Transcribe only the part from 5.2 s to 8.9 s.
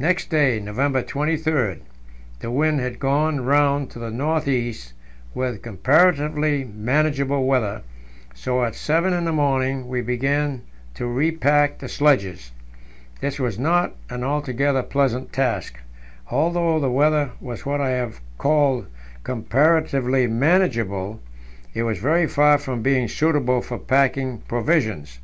with comparatively manageable weather, so at